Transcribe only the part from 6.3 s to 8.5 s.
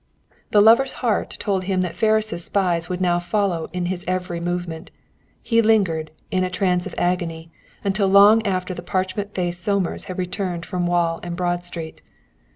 in a trance of agony, until long